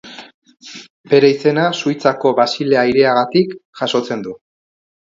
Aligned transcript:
Bere 1.11 1.29
izena 1.33 1.67
Suitzako 1.83 2.33
Basilea 2.41 2.87
hiriagatik 2.91 3.57
jasotzen 3.83 4.27
du. 4.29 4.37